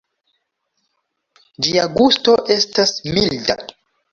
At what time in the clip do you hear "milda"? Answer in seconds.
3.13-3.63